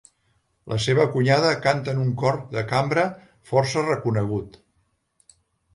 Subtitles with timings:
[0.71, 3.05] La seva cunyada canta en un cor de cambra
[3.53, 4.61] força reconegut.